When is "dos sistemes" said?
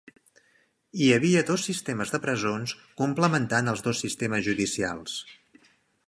1.49-2.13, 3.89-4.45